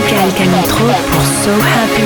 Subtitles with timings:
[0.00, 2.02] Michael Canitro pour So Happy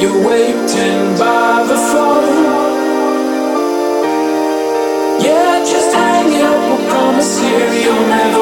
[0.00, 2.80] You're waiting by the phone.
[5.20, 6.78] Yeah, just hang up.
[6.80, 8.39] We promise, here you'll never.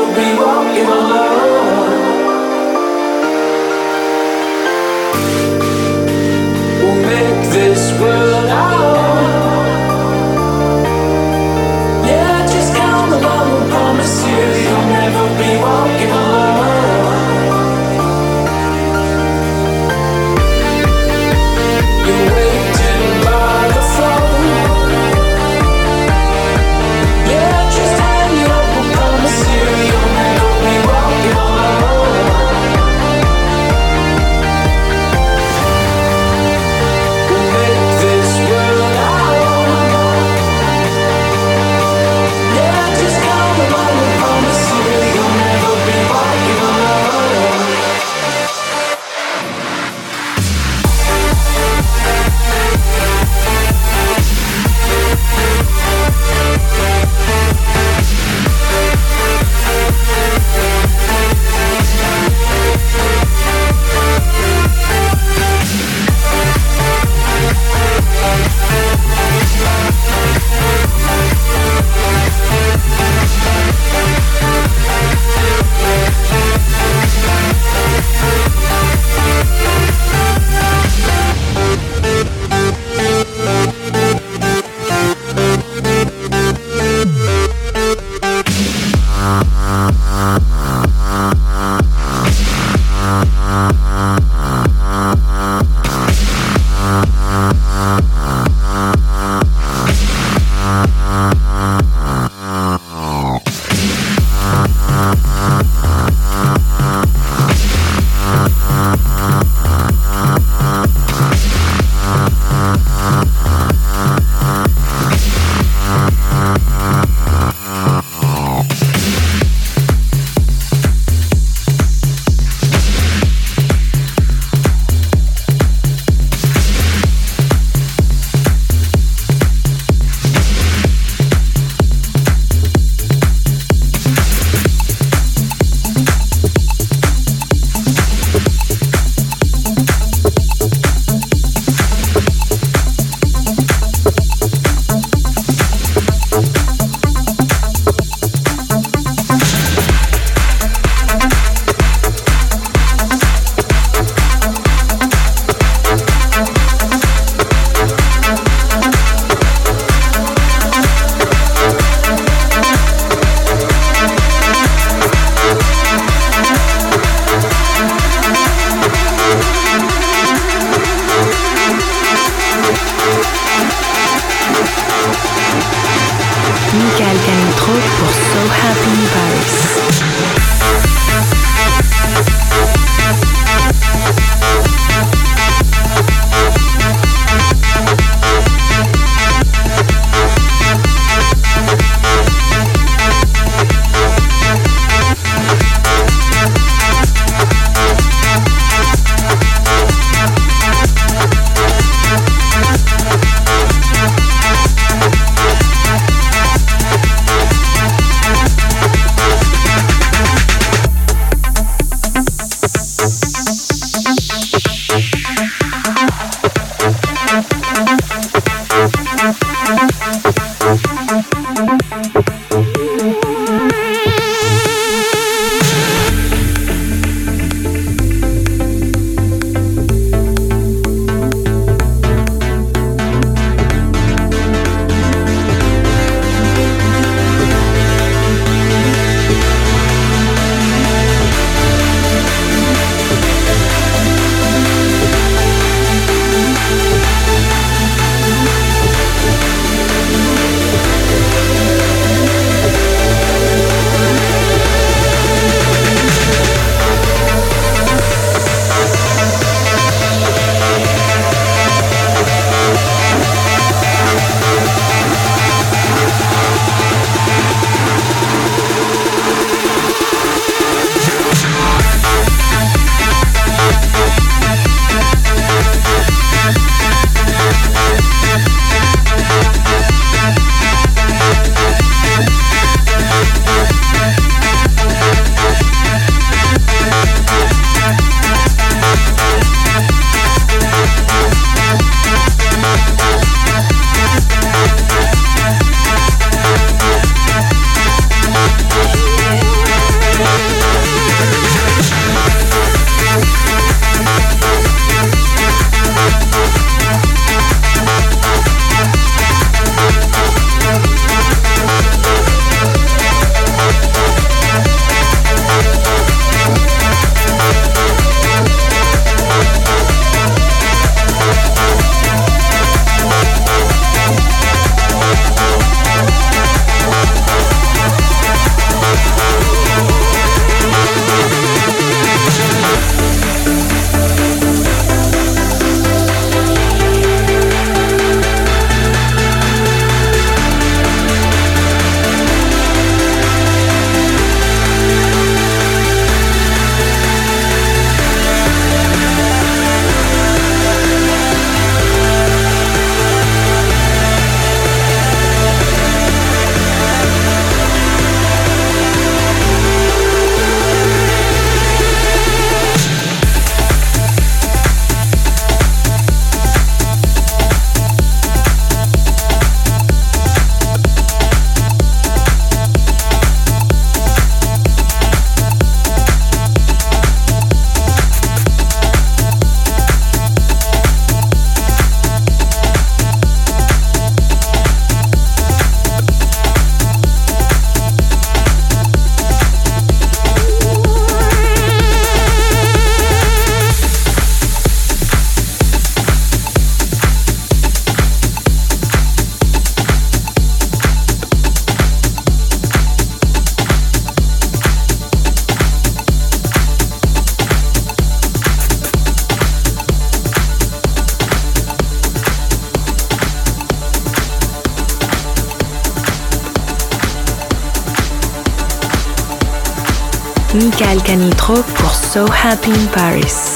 [422.19, 423.48] So Happy in Paris.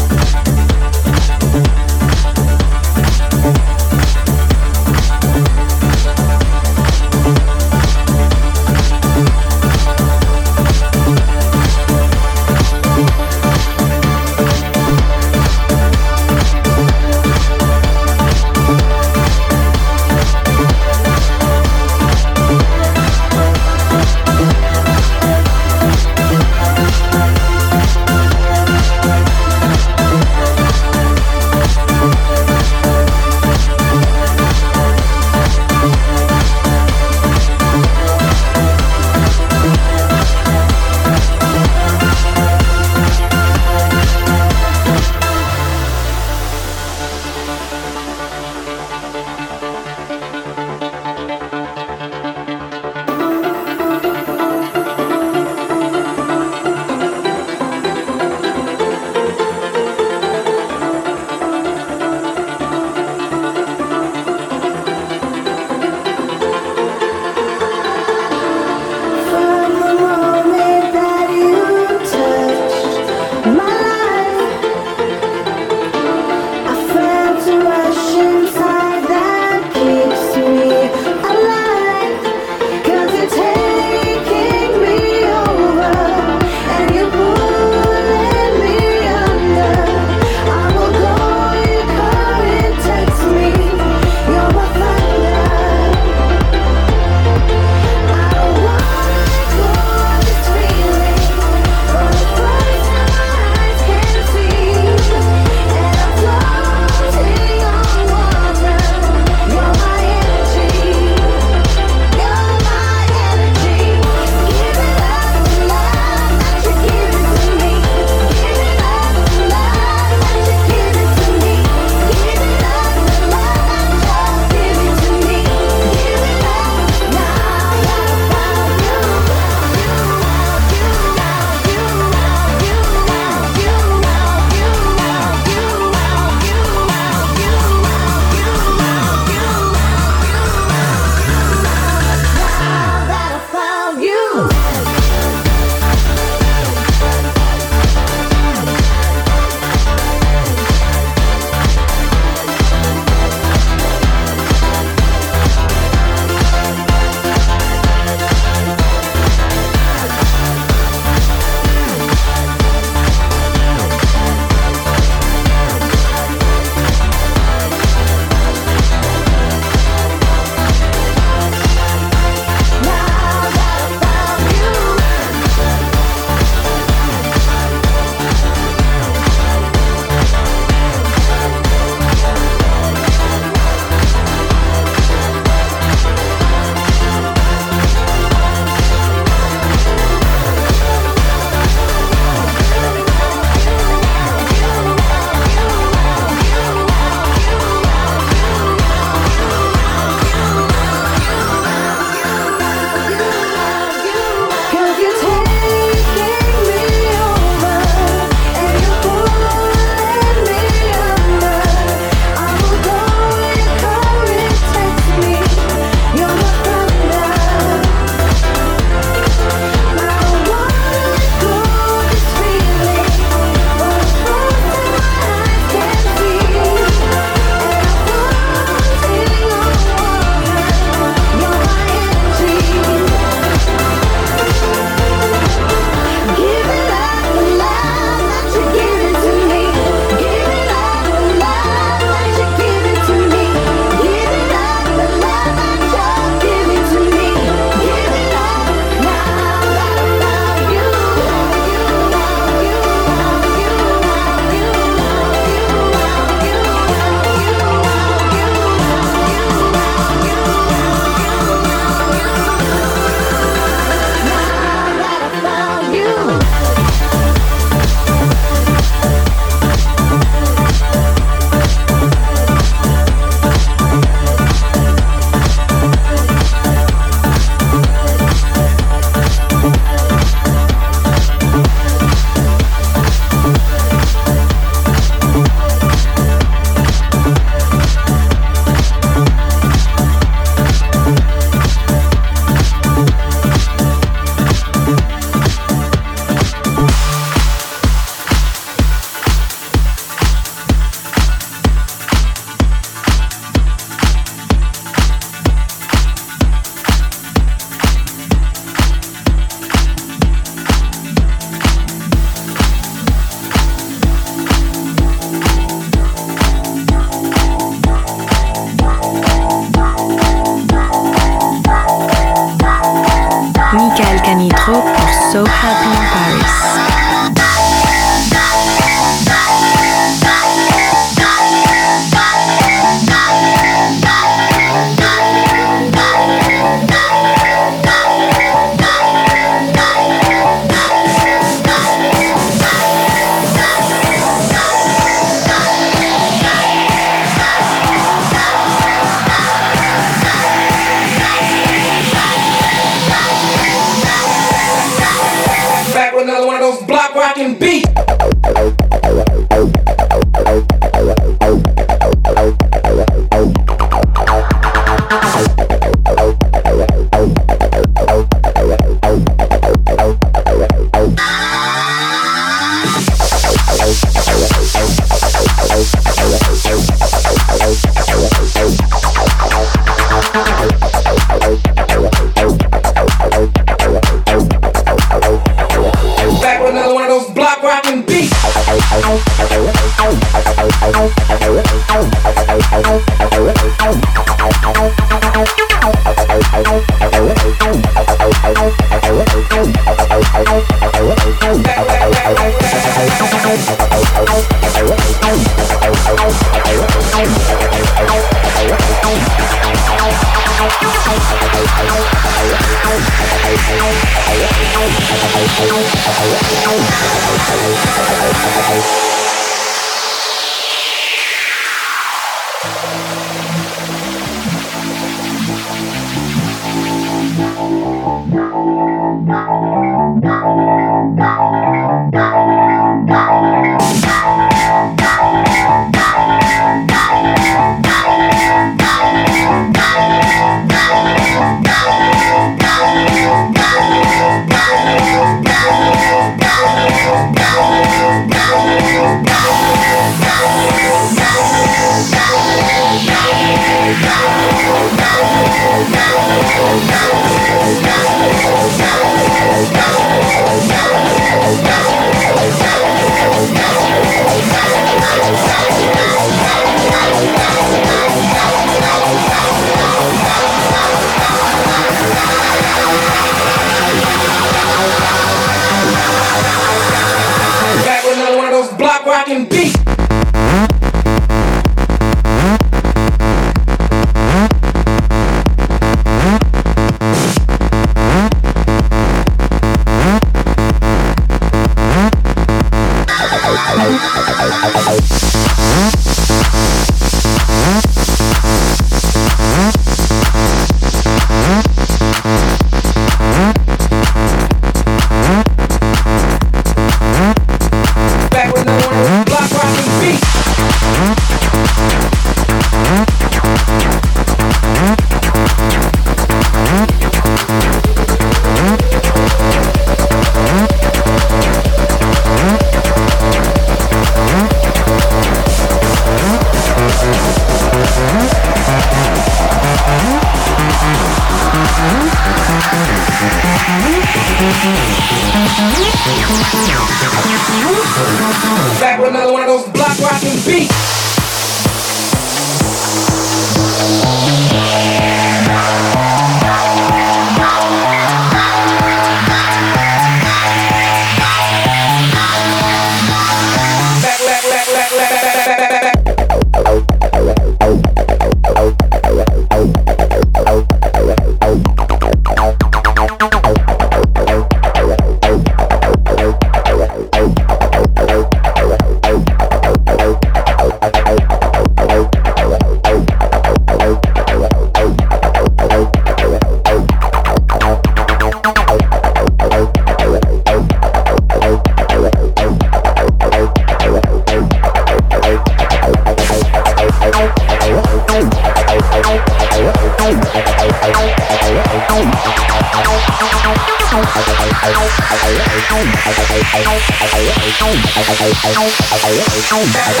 [599.51, 600.00] Música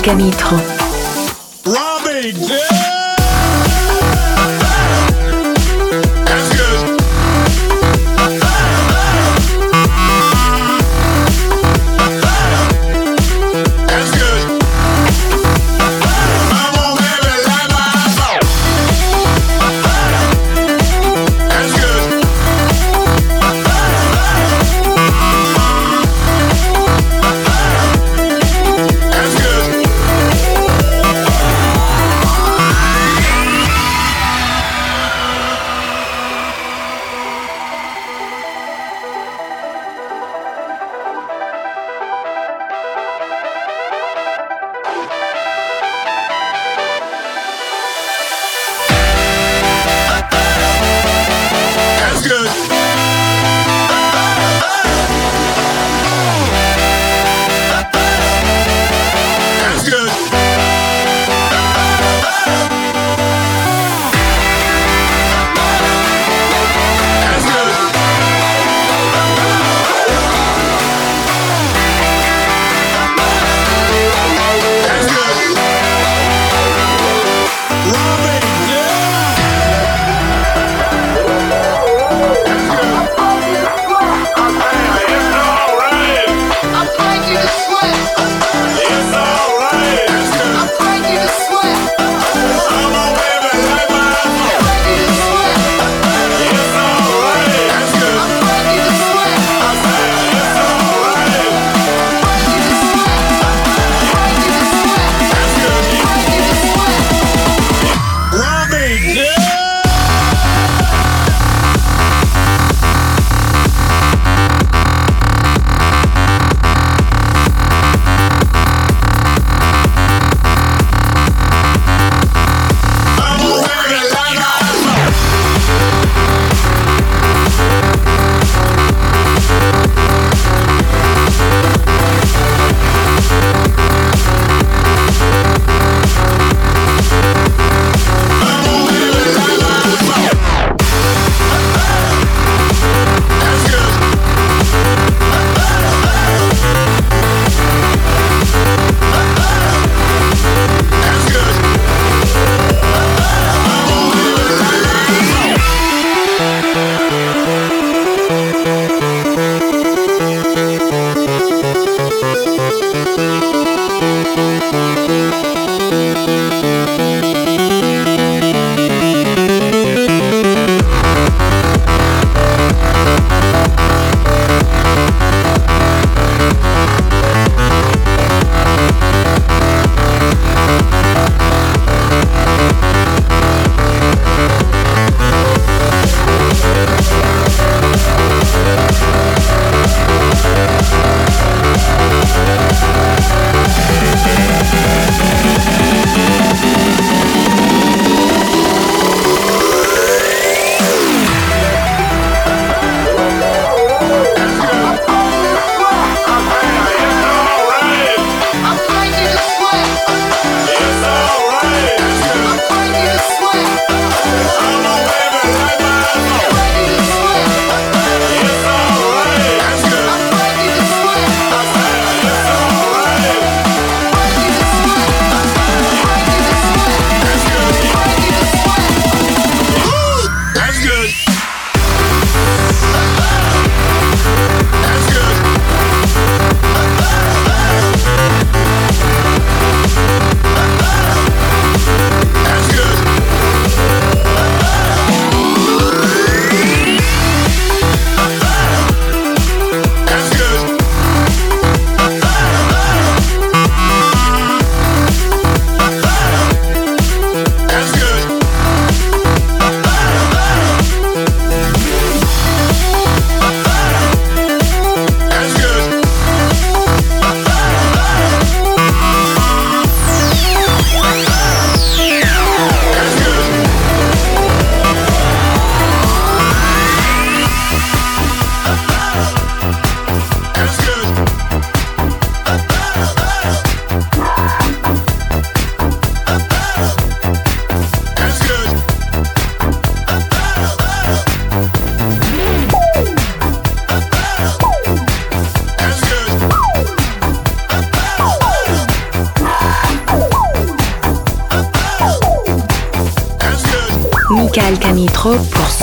[0.00, 0.79] Michael Canitro.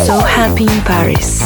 [0.07, 1.41] So Happy in Paris.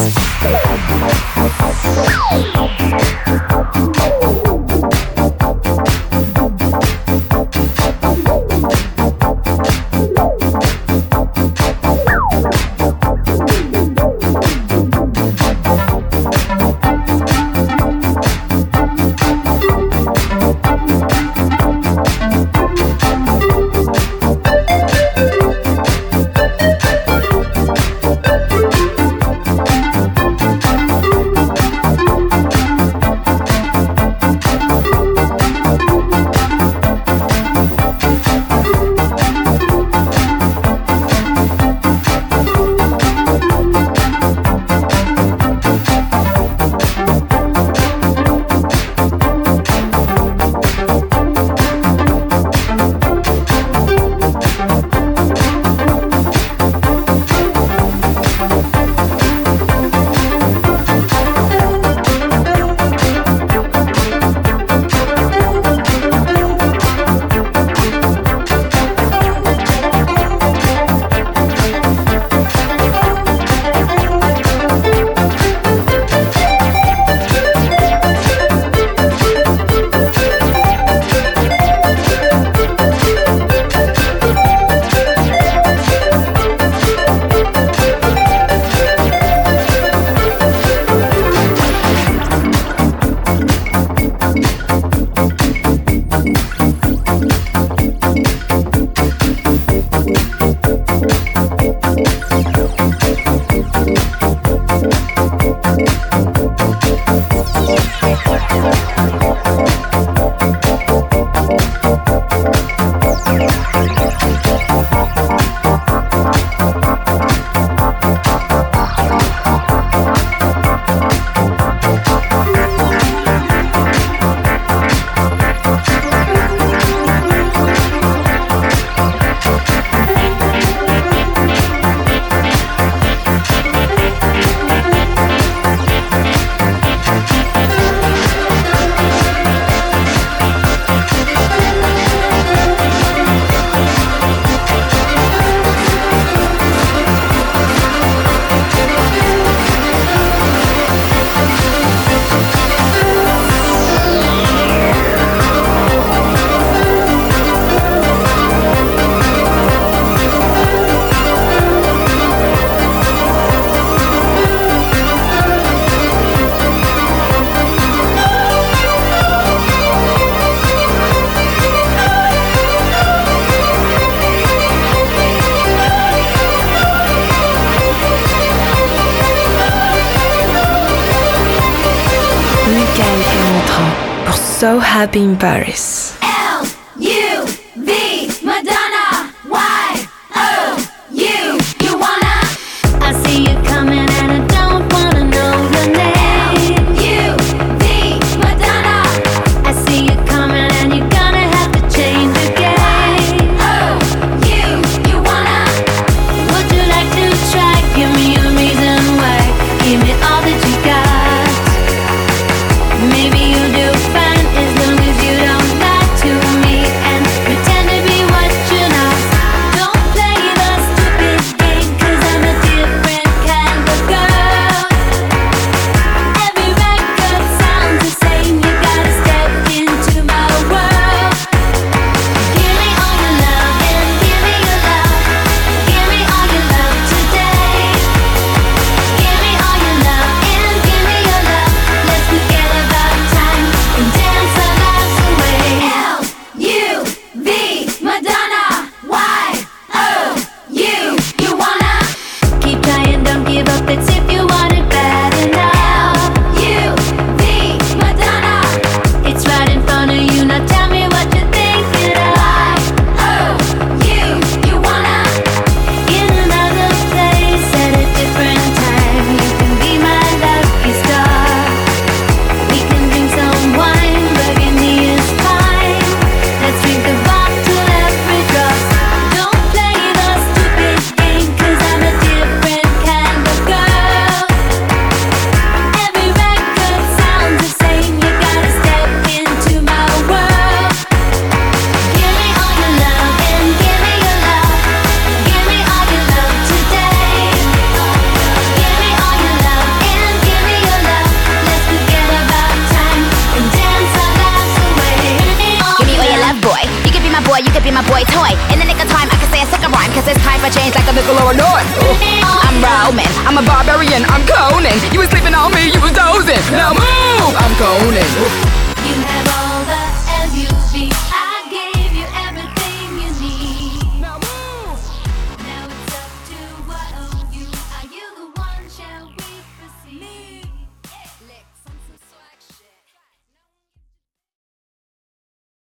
[185.16, 185.91] In Paris.